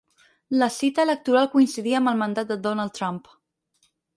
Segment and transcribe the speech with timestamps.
[0.61, 3.21] La cita electoral coincidí amb el mandat de Donald Trump.